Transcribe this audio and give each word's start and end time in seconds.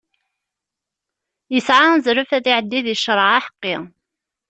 Yesɛa 1.53 1.85
azref 1.95 2.31
ad 2.37 2.45
iɛeddi 2.51 2.79
deg 2.85 2.99
ccreɛ 3.01 3.27
aḥeqqi. 3.37 3.75